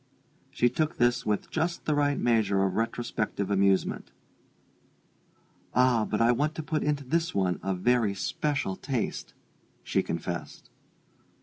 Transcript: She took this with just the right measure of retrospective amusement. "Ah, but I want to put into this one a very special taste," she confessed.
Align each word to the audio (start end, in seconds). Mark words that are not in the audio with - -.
She 0.49 0.67
took 0.67 0.97
this 0.97 1.27
with 1.27 1.51
just 1.51 1.85
the 1.85 1.93
right 1.93 2.17
measure 2.17 2.63
of 2.63 2.73
retrospective 2.73 3.51
amusement. 3.51 4.09
"Ah, 5.75 6.05
but 6.05 6.19
I 6.19 6.31
want 6.31 6.55
to 6.55 6.63
put 6.63 6.81
into 6.81 7.03
this 7.03 7.35
one 7.35 7.59
a 7.61 7.75
very 7.75 8.15
special 8.15 8.75
taste," 8.75 9.35
she 9.83 10.01
confessed. 10.01 10.71